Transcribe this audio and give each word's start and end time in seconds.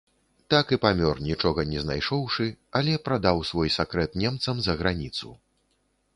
Так 0.51 0.71
і 0.77 0.77
памёр, 0.85 1.19
нічога 1.25 1.65
не 1.73 1.83
знайшоўшы, 1.83 2.47
але 2.81 2.97
прадаў 3.09 3.45
свой 3.51 3.69
сакрэт 3.77 4.19
немцам 4.25 4.55
за 4.71 4.79
граніцу. 4.83 5.29